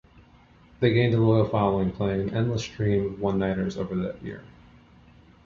They 0.79 0.93
gained 0.93 1.13
a 1.13 1.19
loyal 1.19 1.45
following 1.47 1.91
playing 1.91 2.21
an 2.21 2.35
endless 2.35 2.63
stream 2.63 3.05
of 3.05 3.21
one-nighters 3.21 3.77
over 3.77 3.93
that 3.97 4.23
year. 4.23 4.43